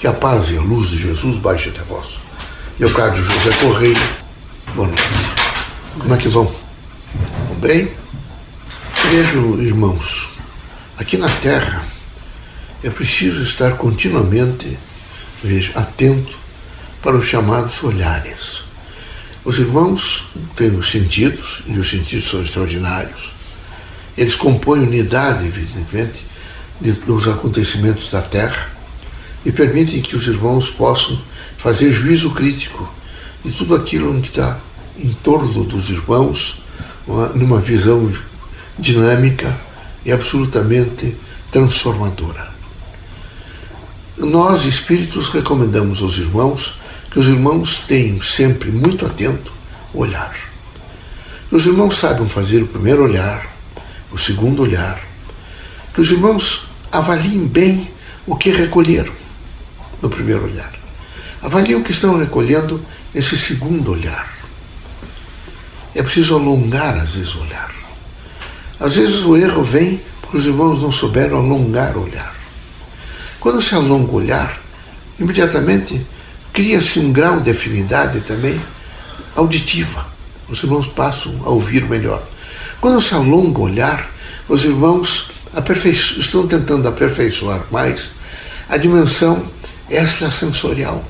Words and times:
Que 0.00 0.06
a 0.06 0.14
paz 0.14 0.48
e 0.48 0.56
a 0.56 0.62
luz 0.62 0.88
de 0.88 0.96
Jesus 0.96 1.36
baixe 1.36 1.68
até 1.68 1.82
vós. 1.82 2.18
Leocádio 2.78 3.22
José 3.22 3.54
Correia, 3.60 4.00
boa 4.74 4.88
noite. 4.88 5.02
Como 5.98 6.14
é 6.14 6.16
que 6.16 6.28
vão? 6.30 6.50
Vão 7.48 7.56
bem? 7.56 7.92
Vejo, 9.10 9.60
irmãos, 9.60 10.30
aqui 10.96 11.18
na 11.18 11.28
Terra 11.28 11.84
é 12.82 12.88
preciso 12.88 13.42
estar 13.42 13.76
continuamente 13.76 14.78
veja, 15.44 15.78
atento 15.78 16.34
para 17.02 17.18
os 17.18 17.26
chamados 17.26 17.84
olhares. 17.84 18.62
Os 19.44 19.58
irmãos 19.58 20.28
têm 20.56 20.70
os 20.78 20.90
sentidos, 20.90 21.62
e 21.66 21.78
os 21.78 21.90
sentidos 21.90 22.30
são 22.30 22.40
extraordinários. 22.40 23.34
Eles 24.16 24.34
compõem 24.34 24.80
unidade, 24.80 25.44
evidentemente, 25.44 26.24
dos 27.06 27.28
acontecimentos 27.28 28.10
da 28.10 28.22
Terra 28.22 28.79
e 29.44 29.50
permitem 29.50 30.02
que 30.02 30.16
os 30.16 30.26
irmãos 30.26 30.70
possam 30.70 31.20
fazer 31.56 31.90
juízo 31.92 32.30
crítico 32.32 32.88
de 33.44 33.52
tudo 33.52 33.74
aquilo 33.74 34.20
que 34.20 34.28
está 34.28 34.58
em 34.98 35.12
torno 35.22 35.64
dos 35.64 35.88
irmãos, 35.88 36.60
numa 37.34 37.60
visão 37.60 38.12
dinâmica 38.78 39.58
e 40.04 40.12
absolutamente 40.12 41.16
transformadora. 41.50 42.50
Nós, 44.18 44.64
espíritos, 44.64 45.30
recomendamos 45.30 46.02
aos 46.02 46.18
irmãos 46.18 46.74
que 47.10 47.18
os 47.18 47.26
irmãos 47.26 47.82
tenham 47.88 48.20
sempre 48.20 48.70
muito 48.70 49.06
atento 49.06 49.52
o 49.94 50.00
olhar. 50.00 50.36
Que 51.48 51.56
os 51.56 51.66
irmãos 51.66 51.96
saibam 51.96 52.28
fazer 52.28 52.62
o 52.62 52.66
primeiro 52.66 53.02
olhar, 53.02 53.50
o 54.12 54.18
segundo 54.18 54.62
olhar. 54.62 55.00
Que 55.94 56.02
os 56.02 56.10
irmãos 56.10 56.66
avaliem 56.92 57.46
bem 57.46 57.90
o 58.26 58.36
que 58.36 58.50
recolheram 58.50 59.19
no 60.00 60.08
primeiro 60.08 60.44
olhar. 60.44 60.72
Avaliem 61.42 61.76
o 61.76 61.82
que 61.82 61.92
estão 61.92 62.18
recolhendo 62.18 62.82
nesse 63.14 63.36
segundo 63.36 63.92
olhar. 63.92 64.28
É 65.94 66.02
preciso 66.02 66.34
alongar, 66.34 66.96
às 66.96 67.14
vezes, 67.14 67.34
o 67.34 67.40
olhar. 67.40 67.74
Às 68.78 68.96
vezes 68.96 69.24
o 69.24 69.36
erro 69.36 69.62
vem 69.62 70.00
porque 70.20 70.36
os 70.38 70.46
irmãos 70.46 70.82
não 70.82 70.92
souberam 70.92 71.38
alongar 71.38 71.96
o 71.96 72.04
olhar. 72.04 72.34
Quando 73.38 73.60
se 73.60 73.74
alonga 73.74 74.12
o 74.12 74.16
olhar, 74.16 74.60
imediatamente 75.18 76.06
cria-se 76.52 76.98
um 76.98 77.12
grau 77.12 77.40
de 77.40 77.50
afinidade 77.50 78.20
também 78.20 78.60
auditiva. 79.34 80.06
Os 80.48 80.62
irmãos 80.62 80.86
passam 80.86 81.38
a 81.44 81.50
ouvir 81.50 81.84
melhor. 81.88 82.22
Quando 82.80 83.00
se 83.00 83.14
alonga 83.14 83.60
o 83.60 83.64
olhar, 83.64 84.10
os 84.48 84.64
irmãos 84.64 85.30
estão 86.18 86.46
tentando 86.46 86.88
aperfeiçoar 86.88 87.64
mais 87.70 88.10
a 88.68 88.76
dimensão 88.76 89.46
extrasensorial. 89.90 91.02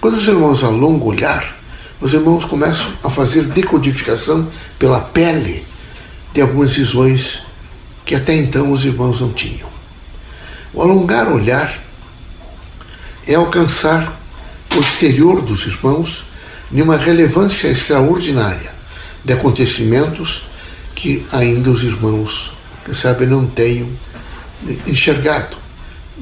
Quando 0.00 0.14
os 0.16 0.26
irmãos 0.26 0.64
alongam 0.64 1.06
o 1.06 1.10
olhar, 1.10 1.56
os 2.00 2.14
irmãos 2.14 2.44
começam 2.44 2.92
a 3.02 3.10
fazer 3.10 3.44
decodificação 3.44 4.46
pela 4.78 5.00
pele 5.00 5.64
de 6.32 6.40
algumas 6.40 6.72
visões 6.72 7.42
que 8.04 8.14
até 8.14 8.34
então 8.34 8.70
os 8.70 8.84
irmãos 8.84 9.20
não 9.20 9.32
tinham. 9.32 9.68
O 10.72 10.82
alongar 10.82 11.28
o 11.28 11.34
olhar 11.34 11.82
é 13.26 13.34
alcançar 13.34 14.20
o 14.74 14.80
exterior 14.80 15.40
dos 15.40 15.66
irmãos 15.66 16.24
numa 16.70 16.96
relevância 16.96 17.68
extraordinária 17.68 18.72
de 19.24 19.32
acontecimentos 19.32 20.44
que 20.94 21.24
ainda 21.32 21.70
os 21.70 21.82
irmãos, 21.82 22.52
sabe, 22.92 23.26
não 23.26 23.46
tenham 23.46 23.88
enxergado, 24.86 25.56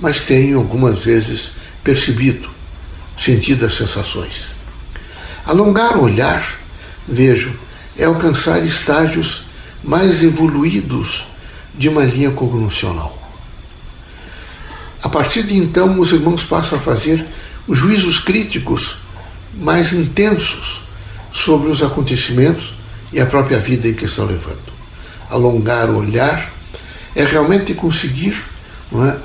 mas 0.00 0.20
tenham 0.20 0.60
algumas 0.60 0.98
vezes 0.98 1.50
percebido, 1.82 2.48
sentido 3.18 3.66
as 3.66 3.74
sensações. 3.74 4.52
Alongar 5.44 5.96
o 5.96 6.04
olhar, 6.04 6.58
vejo, 7.06 7.52
é 7.96 8.04
alcançar 8.04 8.64
estágios 8.64 9.44
mais 9.82 10.22
evoluídos 10.22 11.26
de 11.76 11.88
uma 11.88 12.04
linha 12.04 12.30
cognoscional. 12.30 13.18
A 15.02 15.08
partir 15.08 15.42
de 15.42 15.56
então, 15.56 15.98
os 16.00 16.12
irmãos 16.12 16.44
passam 16.44 16.78
a 16.78 16.80
fazer 16.80 17.24
os 17.68 17.78
juízos 17.78 18.18
críticos 18.18 18.96
mais 19.54 19.92
intensos 19.92 20.82
sobre 21.30 21.70
os 21.70 21.82
acontecimentos 21.82 22.74
e 23.12 23.20
a 23.20 23.26
própria 23.26 23.58
vida 23.58 23.86
em 23.86 23.94
que 23.94 24.06
estão 24.06 24.24
levando. 24.24 24.72
Alongar 25.28 25.90
o 25.90 25.98
olhar 25.98 26.50
é 27.14 27.24
realmente 27.24 27.74
conseguir 27.74 28.42
é, 28.92 29.18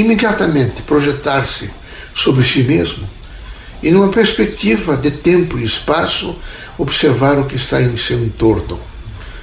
imediatamente 0.00 0.82
projetar-se 0.82 1.70
sobre 2.14 2.44
si 2.44 2.62
mesmo 2.62 3.08
e, 3.82 3.90
numa 3.90 4.08
perspectiva 4.08 4.96
de 4.96 5.10
tempo 5.10 5.58
e 5.58 5.64
espaço, 5.64 6.36
observar 6.76 7.38
o 7.38 7.46
que 7.46 7.56
está 7.56 7.80
em 7.80 7.96
seu 7.96 8.22
entorno. 8.22 8.78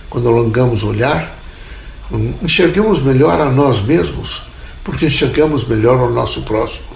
Quando 0.10 0.30
alongamos 0.30 0.84
o 0.84 0.90
olhar, 0.90 1.38
enxergamos 2.42 3.02
melhor 3.02 3.40
a 3.42 3.50
nós 3.50 3.82
mesmos, 3.82 4.44
porque 4.84 5.08
enxergamos 5.08 5.64
melhor 5.66 6.00
o 6.00 6.14
nosso 6.14 6.44
próximo. 6.44 6.88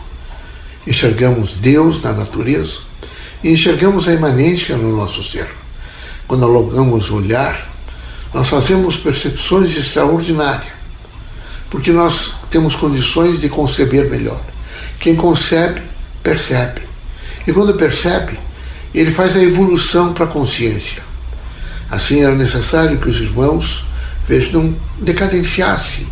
Enxergamos 0.86 1.54
Deus 1.54 2.02
na 2.02 2.14
natureza 2.14 2.80
e 3.44 3.52
enxergamos 3.52 4.08
a 4.08 4.14
imanência 4.14 4.78
no 4.78 4.96
nosso 4.96 5.24
ser. 5.24 5.48
Quando 6.28 6.46
alongamos 6.46 7.10
o 7.10 7.16
olhar, 7.16 7.70
nós 8.34 8.48
fazemos 8.48 8.96
percepções 8.96 9.76
extraordinárias, 9.76 10.72
porque 11.72 11.92
nós 11.92 12.34
temos 12.50 12.76
condições 12.76 13.40
de 13.40 13.48
conceber 13.48 14.10
melhor. 14.10 14.40
Quem 15.00 15.16
concebe, 15.16 15.82
percebe. 16.22 16.82
E 17.48 17.54
quando 17.54 17.74
percebe, 17.76 18.38
ele 18.94 19.10
faz 19.10 19.38
a 19.38 19.42
evolução 19.42 20.14
para 20.14 20.26
a 20.26 20.28
consciência. 20.28 21.02
Assim 21.90 22.22
era 22.22 22.36
necessário 22.36 22.98
que 22.98 23.10
os 23.10 23.22
irmãos 23.22 23.86
vejam, 24.28 24.64
não 24.64 24.76
decadenciassem 25.00 26.06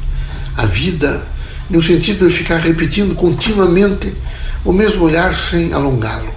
a 0.56 0.66
vida 0.66 1.28
no 1.70 1.82
sentido 1.82 2.28
de 2.28 2.34
ficar 2.34 2.58
repetindo 2.58 3.14
continuamente 3.14 4.16
o 4.64 4.72
mesmo 4.72 5.04
olhar 5.04 5.36
sem 5.36 5.74
alongá-lo. 5.74 6.34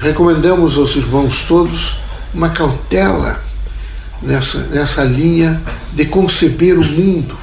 Recomendamos 0.00 0.76
aos 0.78 0.96
irmãos 0.96 1.44
todos 1.44 1.98
uma 2.32 2.48
cautela 2.48 3.44
nessa, 4.24 4.58
nessa 4.66 5.04
linha 5.04 5.62
de 5.92 6.06
conceber 6.06 6.78
o 6.78 6.84
mundo. 6.84 7.38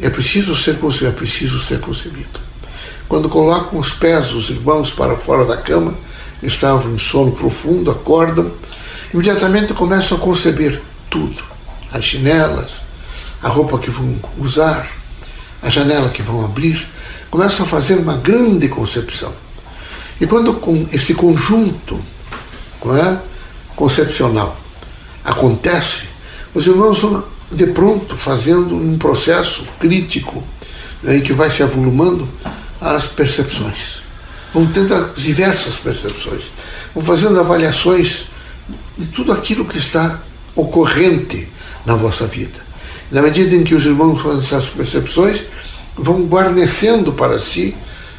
É 0.00 0.08
preciso 0.08 0.56
ser 0.56 0.78
concebido, 0.78 1.10
é 1.10 1.12
preciso 1.12 1.60
ser 1.60 1.80
concebido. 1.80 2.40
Quando 3.08 3.28
colocam 3.28 3.78
os 3.78 3.92
pés 3.92 4.28
dos 4.28 4.50
irmãos 4.50 4.90
para 4.90 5.16
fora 5.16 5.44
da 5.44 5.56
cama, 5.56 5.96
estavam 6.42 6.94
em 6.94 6.98
sono 6.98 7.32
profundo, 7.32 7.90
acordam, 7.90 8.50
imediatamente 9.12 9.74
começam 9.74 10.16
a 10.16 10.20
conceber 10.20 10.80
tudo: 11.10 11.42
as 11.92 12.04
chinelas, 12.04 12.72
a 13.42 13.48
roupa 13.48 13.78
que 13.78 13.90
vão 13.90 14.18
usar, 14.38 14.88
a 15.62 15.68
janela 15.68 16.08
que 16.08 16.22
vão 16.22 16.44
abrir, 16.44 16.86
começam 17.30 17.64
a 17.66 17.68
fazer 17.68 17.98
uma 17.98 18.16
grande 18.16 18.68
concepção. 18.68 19.32
E 20.20 20.26
quando 20.26 20.54
com 20.54 20.86
esse 20.92 21.14
conjunto 21.14 22.00
é, 22.86 23.18
concepcional 23.74 24.63
acontece, 25.24 26.04
os 26.54 26.66
irmãos 26.66 27.00
vão 27.00 27.24
de 27.50 27.66
pronto 27.68 28.16
fazendo 28.16 28.76
um 28.76 28.98
processo 28.98 29.66
crítico 29.78 30.42
né, 31.02 31.16
em 31.16 31.20
que 31.20 31.32
vai 31.32 31.50
se 31.50 31.62
avolumando 31.62 32.28
as 32.80 33.06
percepções. 33.06 34.02
Vão 34.52 34.66
tendo 34.66 34.94
as 34.94 35.16
diversas 35.16 35.76
percepções, 35.76 36.42
vão 36.94 37.02
fazendo 37.02 37.40
avaliações 37.40 38.26
de 38.96 39.08
tudo 39.08 39.32
aquilo 39.32 39.64
que 39.64 39.78
está 39.78 40.20
ocorrente 40.54 41.48
na 41.84 41.96
vossa 41.96 42.26
vida. 42.26 42.62
Na 43.10 43.20
medida 43.20 43.54
em 43.54 43.64
que 43.64 43.74
os 43.74 43.84
irmãos 43.84 44.20
fazem 44.20 44.38
essas 44.38 44.66
percepções, 44.66 45.44
vão 45.96 46.22
guarnecendo 46.22 47.12
para 47.12 47.38
si 47.38 47.74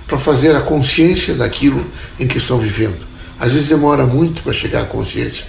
para 0.08 0.18
fazer 0.18 0.56
a 0.56 0.62
consciência 0.62 1.34
daquilo 1.34 1.84
em 2.20 2.28
que 2.28 2.38
estão 2.38 2.60
vivendo. 2.60 3.00
Às 3.40 3.54
vezes 3.54 3.68
demora 3.68 4.06
muito 4.06 4.44
para 4.44 4.54
chegar 4.54 4.84
à 4.84 4.86
consciência, 4.86 5.46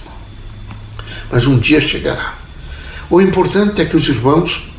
mas 1.31 1.45
um 1.47 1.57
dia 1.57 1.81
chegará. 1.81 2.35
O 3.09 3.21
importante 3.21 3.81
é 3.81 3.85
que 3.85 3.95
os 3.95 4.07
irmãos 4.09 4.69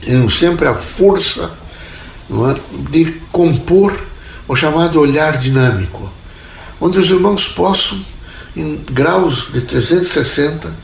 tenham 0.00 0.28
sempre 0.28 0.68
a 0.68 0.74
força 0.74 1.52
é, 2.30 2.60
de 2.90 3.12
compor 3.32 4.06
o 4.48 4.54
chamado 4.54 5.00
olhar 5.00 5.36
dinâmico, 5.38 6.10
onde 6.80 6.98
os 6.98 7.10
irmãos 7.10 7.48
possam, 7.48 8.00
em 8.54 8.76
graus 8.92 9.48
de 9.52 9.60
360, 9.60 10.74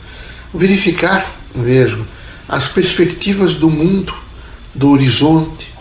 verificar 0.53 1.33
mesmo 1.55 2.05
as 2.47 2.67
perspectivas 2.67 3.55
do 3.55 3.69
mundo, 3.69 4.13
do 4.75 4.89
horizonte, 4.89 5.71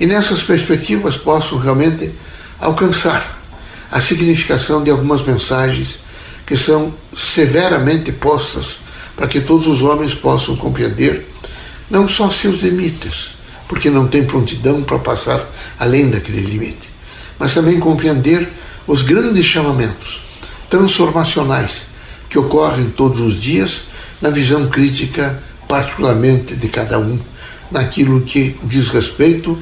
e 0.00 0.06
nessas 0.06 0.42
perspectivas 0.42 1.16
possam 1.16 1.58
realmente 1.58 2.12
alcançar 2.60 3.38
a 3.90 4.00
significação 4.00 4.82
de 4.82 4.90
algumas 4.90 5.22
mensagens 5.22 5.98
que 6.48 6.56
são 6.56 6.94
severamente 7.14 8.10
postas 8.10 8.78
para 9.14 9.28
que 9.28 9.42
todos 9.42 9.66
os 9.66 9.82
homens 9.82 10.14
possam 10.14 10.56
compreender 10.56 11.28
não 11.90 12.08
só 12.08 12.30
seus 12.30 12.62
limites, 12.62 13.36
porque 13.68 13.90
não 13.90 14.08
tem 14.08 14.24
prontidão 14.24 14.82
para 14.82 14.98
passar 14.98 15.46
além 15.78 16.08
daquele 16.08 16.40
limite. 16.40 16.88
Mas 17.38 17.52
também 17.52 17.78
compreender 17.78 18.48
os 18.86 19.02
grandes 19.02 19.44
chamamentos 19.44 20.22
transformacionais 20.70 21.82
que 22.30 22.38
ocorrem 22.38 22.88
todos 22.88 23.20
os 23.20 23.38
dias 23.38 23.82
na 24.22 24.30
visão 24.30 24.68
crítica, 24.70 25.42
particularmente 25.68 26.56
de 26.56 26.68
cada 26.68 26.98
um, 26.98 27.18
naquilo 27.70 28.22
que 28.22 28.58
diz 28.62 28.88
respeito 28.88 29.58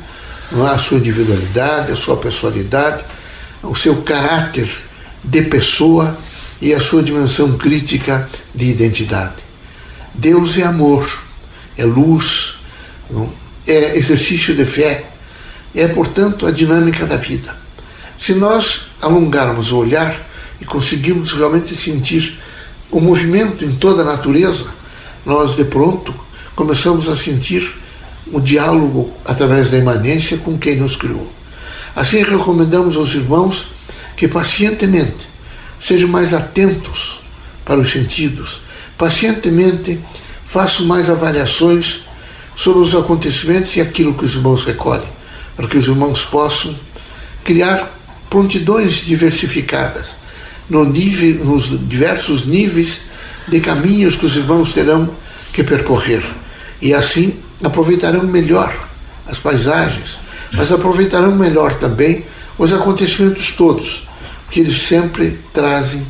à 0.72 0.78
sua 0.78 0.98
individualidade, 0.98 1.90
à 1.90 1.96
sua 1.96 2.16
personalidade, 2.16 3.04
ao 3.60 3.74
seu 3.74 4.02
caráter 4.02 4.68
de 5.24 5.42
pessoa 5.42 6.16
e 6.60 6.74
à 6.74 6.80
sua 6.80 7.02
dimensão 7.02 7.56
crítica 7.56 8.28
de 8.54 8.70
identidade. 8.70 9.36
Deus 10.14 10.56
é 10.56 10.62
amor, 10.62 11.06
é 11.76 11.84
luz, 11.84 12.56
é 13.66 13.96
exercício 13.98 14.54
de 14.54 14.64
fé, 14.64 15.10
é, 15.74 15.86
portanto, 15.88 16.46
a 16.46 16.50
dinâmica 16.50 17.06
da 17.06 17.16
vida. 17.16 17.56
Se 18.18 18.32
nós 18.32 18.86
alongarmos 19.02 19.72
o 19.72 19.76
olhar 19.76 20.26
e 20.60 20.64
conseguirmos 20.64 21.32
realmente 21.32 21.76
sentir 21.76 22.38
o 22.90 23.00
movimento 23.00 23.64
em 23.64 23.74
toda 23.74 24.02
a 24.02 24.04
natureza, 24.04 24.66
nós 25.24 25.54
de 25.54 25.64
pronto 25.64 26.14
começamos 26.54 27.08
a 27.10 27.16
sentir 27.16 27.74
o 28.32 28.40
diálogo 28.40 29.12
através 29.24 29.70
da 29.70 29.76
imanência 29.76 30.38
com 30.38 30.56
quem 30.56 30.76
nos 30.76 30.96
criou. 30.96 31.30
Assim 31.94 32.22
recomendamos 32.22 32.96
aos 32.96 33.14
irmãos 33.14 33.68
que 34.16 34.26
pacientemente 34.26 35.28
sejam 35.80 36.08
mais 36.08 36.32
atentos 36.32 37.20
para 37.64 37.80
os 37.80 37.90
sentidos, 37.90 38.60
pacientemente 38.96 40.00
façam 40.46 40.86
mais 40.86 41.10
avaliações 41.10 42.06
sobre 42.54 42.80
os 42.80 42.94
acontecimentos 42.94 43.76
e 43.76 43.80
aquilo 43.80 44.14
que 44.14 44.24
os 44.24 44.34
irmãos 44.34 44.64
recolhem, 44.64 45.08
para 45.56 45.66
que 45.66 45.76
os 45.76 45.86
irmãos 45.86 46.24
possam 46.24 46.74
criar 47.44 47.94
prontidões 48.30 49.04
diversificadas 49.04 50.16
no 50.68 50.84
nível, 50.84 51.44
nos 51.44 51.78
diversos 51.88 52.46
níveis 52.46 52.98
de 53.46 53.60
caminhos 53.60 54.16
que 54.16 54.26
os 54.26 54.36
irmãos 54.36 54.72
terão 54.72 55.10
que 55.52 55.62
percorrer. 55.62 56.22
E 56.80 56.92
assim 56.92 57.36
aproveitarão 57.62 58.24
melhor 58.24 58.88
as 59.26 59.38
paisagens, 59.38 60.18
mas 60.52 60.72
aproveitarão 60.72 61.34
melhor 61.34 61.74
também 61.74 62.24
os 62.58 62.72
acontecimentos 62.72 63.52
todos, 63.52 64.06
porque 64.46 64.60
eles 64.60 64.82
sempre 64.82 65.38
trazem 65.52 66.06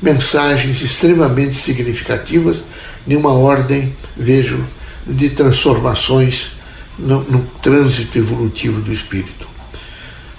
mensagens 0.00 0.80
extremamente 0.80 1.56
significativas 1.56 2.58
de 3.06 3.16
uma 3.16 3.32
ordem, 3.32 3.94
vejo, 4.16 4.64
de 5.06 5.30
transformações 5.30 6.52
no, 6.98 7.20
no 7.24 7.40
trânsito 7.60 8.16
evolutivo 8.16 8.80
do 8.80 8.92
espírito. 8.92 9.46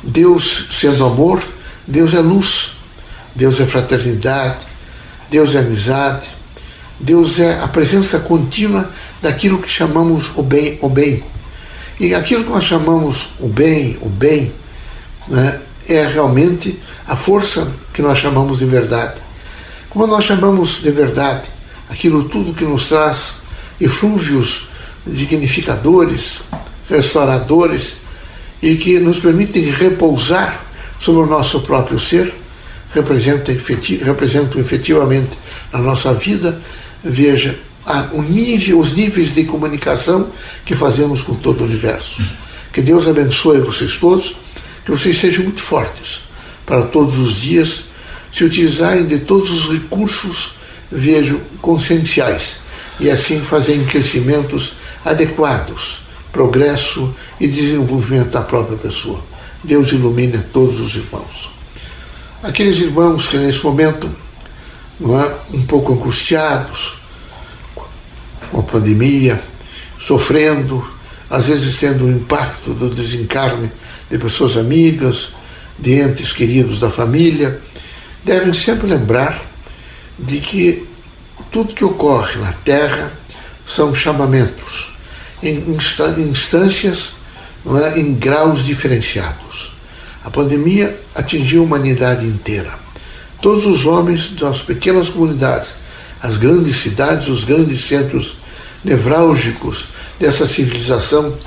Deus 0.01 0.67
sendo 0.71 1.05
amor, 1.05 1.43
Deus 1.85 2.13
é 2.13 2.21
luz, 2.21 2.71
Deus 3.35 3.59
é 3.59 3.65
fraternidade, 3.65 4.65
Deus 5.29 5.53
é 5.53 5.59
amizade, 5.59 6.27
Deus 6.99 7.37
é 7.37 7.59
a 7.59 7.67
presença 7.67 8.19
contínua 8.19 8.89
daquilo 9.21 9.59
que 9.59 9.69
chamamos 9.69 10.31
o 10.35 10.43
bem, 10.43 10.77
o 10.81 10.89
bem. 10.89 11.23
E 11.99 12.15
aquilo 12.15 12.45
que 12.45 12.49
nós 12.49 12.63
chamamos 12.63 13.29
o 13.39 13.47
bem, 13.47 13.97
o 14.01 14.09
bem, 14.09 14.53
né, 15.27 15.59
é 15.87 16.05
realmente 16.05 16.79
a 17.07 17.15
força 17.15 17.67
que 17.93 18.01
nós 18.01 18.19
chamamos 18.19 18.59
de 18.59 18.65
verdade. 18.65 19.21
Como 19.89 20.07
nós 20.07 20.23
chamamos 20.23 20.81
de 20.81 20.91
verdade 20.91 21.49
aquilo 21.89 22.29
tudo 22.29 22.53
que 22.53 22.63
nos 22.63 22.87
traz 22.87 23.33
eflúvios 23.79 24.67
dignificadores, 25.05 26.39
restauradores 26.89 27.93
e 28.61 28.75
que 28.75 28.99
nos 28.99 29.19
permitem 29.19 29.63
repousar 29.63 30.65
sobre 30.99 31.23
o 31.23 31.25
nosso 31.25 31.61
próprio 31.61 31.99
ser, 31.99 32.33
representam, 32.93 33.55
representam 34.03 34.61
efetivamente 34.61 35.31
na 35.73 35.79
nossa 35.79 36.13
vida, 36.13 36.59
veja, 37.03 37.59
o 38.13 38.21
nível, 38.21 38.79
os 38.79 38.93
níveis 38.93 39.33
de 39.33 39.43
comunicação 39.45 40.29
que 40.63 40.75
fazemos 40.75 41.23
com 41.23 41.35
todo 41.35 41.61
o 41.61 41.63
universo. 41.63 42.21
Que 42.71 42.81
Deus 42.81 43.07
abençoe 43.07 43.59
vocês 43.59 43.97
todos, 43.97 44.35
que 44.83 44.91
vocês 44.91 45.19
sejam 45.19 45.43
muito 45.43 45.61
fortes 45.61 46.21
para 46.65 46.83
todos 46.83 47.17
os 47.17 47.33
dias 47.33 47.85
se 48.31 48.43
utilizarem 48.43 49.05
de 49.05 49.19
todos 49.19 49.51
os 49.51 49.73
recursos, 49.73 50.53
vejo, 50.91 51.41
conscienciais 51.61 52.57
e 52.99 53.09
assim 53.09 53.41
fazerem 53.41 53.85
crescimentos 53.85 54.73
adequados, 55.03 56.03
progresso 56.31 57.13
e 57.39 57.47
desenvolvimento 57.47 58.29
da 58.29 58.41
própria 58.41 58.77
pessoa. 58.77 59.21
Deus 59.63 59.91
ilumine 59.91 60.39
todos 60.53 60.79
os 60.79 60.95
irmãos. 60.95 61.49
Aqueles 62.41 62.77
irmãos 62.79 63.27
que 63.27 63.37
nesse 63.37 63.63
momento 63.63 64.09
não 64.99 65.19
é, 65.19 65.35
um 65.53 65.61
pouco 65.63 65.93
angustiados 65.93 66.97
com 68.51 68.59
a 68.59 68.63
pandemia, 68.63 69.41
sofrendo, 69.99 70.87
às 71.31 71.47
vezes 71.47 71.77
tendo 71.77 72.05
o 72.05 72.11
impacto 72.11 72.73
do 72.73 72.89
desencarne 72.89 73.71
de 74.09 74.17
pessoas 74.17 74.57
amigas, 74.57 75.29
de 75.79 75.93
entes 75.93 76.33
queridos 76.33 76.81
da 76.81 76.89
família, 76.89 77.61
devem 78.23 78.53
sempre 78.53 78.87
lembrar 78.87 79.41
de 80.19 80.39
que 80.39 80.85
tudo 81.49 81.73
que 81.73 81.85
ocorre 81.85 82.37
na 82.39 82.51
Terra 82.51 83.13
são 83.65 83.95
chamamentos, 83.95 84.91
em 85.41 85.63
instâncias, 86.19 87.13
é, 87.65 87.99
em 87.99 88.13
graus 88.13 88.65
diferenciados. 88.65 89.71
A 90.25 90.29
pandemia 90.29 90.99
atingiu 91.15 91.61
a 91.61 91.65
humanidade 91.65 92.27
inteira. 92.27 92.77
Todos 93.41 93.65
os 93.65 93.85
homens 93.85 94.31
das 94.31 94.61
pequenas 94.61 95.09
comunidades, 95.09 95.73
as 96.21 96.37
grandes 96.37 96.75
cidades, 96.75 97.29
os 97.29 97.45
grandes 97.45 97.85
centros 97.85 98.35
nevrálgicos 98.83 99.89
dessa 100.19 100.47
civilização 100.47 101.37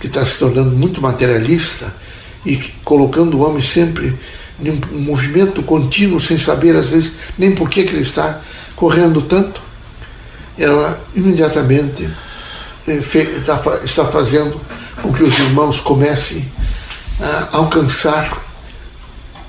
que 0.00 0.06
está 0.06 0.24
se 0.24 0.38
tornando 0.38 0.76
muito 0.76 1.00
materialista 1.00 1.94
e 2.44 2.56
colocando 2.84 3.38
o 3.38 3.46
homem 3.46 3.62
sempre 3.62 4.16
em 4.62 4.70
um 4.92 5.00
movimento 5.00 5.62
contínuo, 5.62 6.20
sem 6.20 6.38
saber 6.38 6.76
às 6.76 6.90
vezes 6.90 7.12
nem 7.38 7.54
por 7.54 7.68
que, 7.68 7.84
que 7.84 7.94
ele 7.94 8.02
está 8.02 8.40
correndo 8.76 9.22
tanto, 9.22 9.60
ela 10.58 11.02
imediatamente 11.14 12.10
eh, 12.86 13.00
está 13.84 14.06
fazendo 14.06 14.60
com 15.00 15.12
que 15.12 15.22
os 15.22 15.38
irmãos 15.38 15.80
comecem 15.80 16.50
a 17.20 17.56
alcançar 17.56 18.42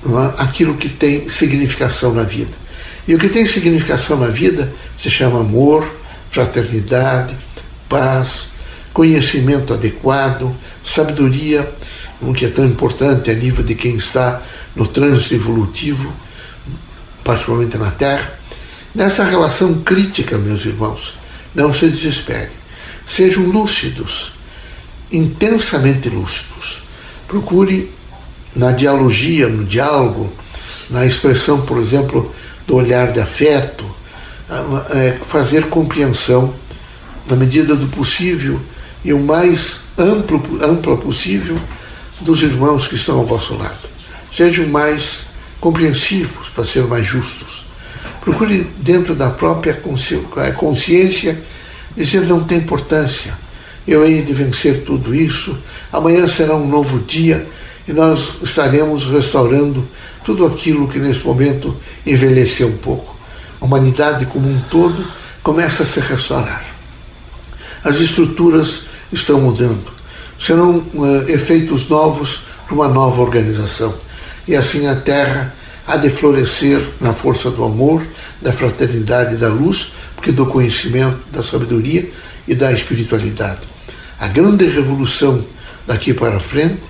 é, 0.04 0.42
aquilo 0.42 0.76
que 0.76 0.88
tem 0.88 1.28
significação 1.28 2.12
na 2.12 2.22
vida. 2.22 2.50
E 3.06 3.14
o 3.14 3.18
que 3.18 3.28
tem 3.28 3.46
significação 3.46 4.16
na 4.16 4.28
vida 4.28 4.72
se 4.98 5.10
chama 5.10 5.40
amor, 5.40 5.90
fraternidade, 6.32 7.38
paz, 7.88 8.48
conhecimento 8.92 9.74
adequado, 9.74 10.54
sabedoria, 10.82 11.70
o 12.22 12.32
que 12.32 12.46
é 12.46 12.48
tão 12.48 12.64
importante 12.64 13.30
a 13.30 13.34
nível 13.34 13.62
de 13.62 13.74
quem 13.74 13.96
está 13.96 14.40
no 14.74 14.86
trânsito 14.86 15.34
evolutivo, 15.34 16.12
particularmente 17.22 17.76
na 17.76 17.90
Terra. 17.90 18.32
Nessa 18.94 19.24
relação 19.24 19.82
crítica, 19.82 20.38
meus 20.38 20.64
irmãos, 20.64 21.14
não 21.54 21.72
se 21.72 21.88
desesperem. 21.88 22.50
Sejam 23.06 23.44
lúcidos, 23.44 24.32
intensamente 25.10 26.08
lúcidos. 26.08 26.82
Procure 27.28 27.92
na 28.56 28.72
dialogia, 28.72 29.48
no 29.48 29.64
diálogo, 29.64 30.32
na 30.88 31.04
expressão, 31.04 31.60
por 31.62 31.78
exemplo, 31.78 32.32
do 32.66 32.76
olhar 32.76 33.12
de 33.12 33.20
afeto, 33.20 33.84
fazer 35.26 35.68
compreensão, 35.68 36.52
na 37.28 37.36
medida 37.36 37.76
do 37.76 37.86
possível 37.88 38.60
e 39.04 39.12
o 39.12 39.20
mais 39.20 39.80
amplo, 39.98 40.42
ampla 40.62 40.96
possível, 40.96 41.58
dos 42.20 42.42
irmãos 42.42 42.86
que 42.86 42.94
estão 42.94 43.18
ao 43.18 43.26
vosso 43.26 43.54
lado. 43.54 43.88
Sejam 44.32 44.66
mais 44.68 45.24
compreensivos 45.60 46.48
para 46.48 46.64
ser 46.64 46.84
mais 46.84 47.06
justos. 47.06 47.66
Procure, 48.20 48.70
dentro 48.78 49.14
da 49.14 49.30
própria 49.30 49.74
consciência, 50.56 51.40
dizer 51.96 52.22
não 52.26 52.44
tem 52.44 52.58
importância. 52.58 53.36
Eu 53.86 54.04
hei 54.04 54.22
de 54.22 54.32
vencer 54.32 54.84
tudo 54.84 55.14
isso. 55.14 55.58
Amanhã 55.92 56.28
será 56.28 56.54
um 56.54 56.68
novo 56.68 57.00
dia 57.00 57.46
e 57.86 57.92
nós 57.92 58.36
estaremos 58.42 59.08
restaurando 59.08 59.86
tudo 60.24 60.46
aquilo 60.46 60.86
que 60.86 61.00
nesse 61.00 61.24
momento 61.24 61.76
envelheceu 62.06 62.68
um 62.68 62.76
pouco. 62.76 63.11
A 63.62 63.64
humanidade 63.64 64.26
como 64.26 64.50
um 64.50 64.60
todo 64.62 65.06
começa 65.40 65.84
a 65.84 65.86
se 65.86 66.00
restaurar. 66.00 66.64
As 67.84 68.00
estruturas 68.00 68.82
estão 69.12 69.40
mudando. 69.40 69.84
Serão 70.36 70.78
uh, 70.78 71.28
efeitos 71.28 71.88
novos 71.88 72.58
para 72.66 72.74
uma 72.74 72.88
nova 72.88 73.22
organização. 73.22 73.94
E 74.48 74.56
assim 74.56 74.88
a 74.88 74.96
Terra 74.96 75.54
há 75.86 75.96
de 75.96 76.10
florescer 76.10 76.82
na 77.00 77.12
força 77.12 77.52
do 77.52 77.62
amor, 77.62 78.04
da 78.40 78.52
fraternidade 78.52 79.36
e 79.36 79.38
da 79.38 79.48
luz, 79.48 79.92
porque 80.16 80.32
do 80.32 80.46
conhecimento, 80.46 81.20
da 81.30 81.44
sabedoria 81.44 82.10
e 82.48 82.56
da 82.56 82.72
espiritualidade. 82.72 83.60
A 84.18 84.26
grande 84.26 84.66
revolução 84.66 85.46
daqui 85.86 86.12
para 86.12 86.40
frente 86.40 86.82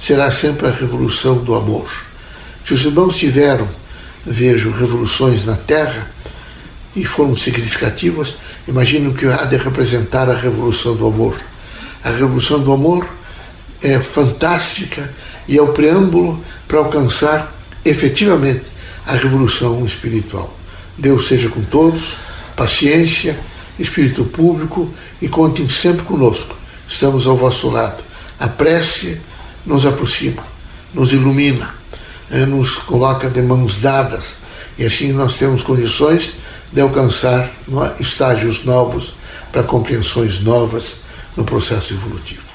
será 0.00 0.30
sempre 0.30 0.68
a 0.68 0.70
revolução 0.70 1.38
do 1.38 1.56
amor. 1.56 1.90
Se 2.64 2.72
os 2.72 2.84
irmãos 2.84 3.16
tiveram, 3.16 3.68
vejo, 4.24 4.70
revoluções 4.70 5.44
na 5.44 5.56
Terra 5.56 6.19
e 6.94 7.04
foram 7.04 7.34
significativas, 7.34 8.36
imagino 8.66 9.14
que 9.14 9.26
há 9.26 9.44
de 9.44 9.56
representar 9.56 10.28
a 10.28 10.34
revolução 10.34 10.96
do 10.96 11.06
amor. 11.06 11.38
A 12.02 12.10
revolução 12.10 12.60
do 12.60 12.72
amor 12.72 13.08
é 13.82 14.00
fantástica 14.00 15.12
e 15.46 15.56
é 15.56 15.62
o 15.62 15.72
preâmbulo 15.72 16.40
para 16.66 16.78
alcançar 16.78 17.54
efetivamente 17.84 18.64
a 19.06 19.14
revolução 19.14 19.84
espiritual. 19.84 20.56
Deus 20.98 21.26
seja 21.28 21.48
com 21.48 21.62
todos, 21.62 22.16
paciência, 22.56 23.38
espírito 23.78 24.24
público 24.24 24.90
e 25.20 25.28
contem 25.28 25.68
sempre 25.68 26.04
conosco. 26.04 26.54
Estamos 26.86 27.26
ao 27.26 27.36
vosso 27.36 27.70
lado. 27.70 28.02
A 28.38 28.48
prece 28.48 29.20
nos 29.64 29.86
aproxima, 29.86 30.42
nos 30.92 31.12
ilumina, 31.12 31.74
eh, 32.30 32.44
nos 32.46 32.76
coloca 32.76 33.30
de 33.30 33.40
mãos 33.40 33.76
dadas 33.76 34.36
e 34.76 34.84
assim 34.84 35.12
nós 35.12 35.34
temos 35.34 35.62
condições 35.62 36.34
de 36.72 36.80
alcançar 36.80 37.50
é, 37.68 38.02
estágios 38.02 38.64
novos 38.64 39.14
para 39.50 39.62
compreensões 39.62 40.40
novas 40.40 40.96
no 41.36 41.44
processo 41.44 41.94
evolutivo. 41.94 42.49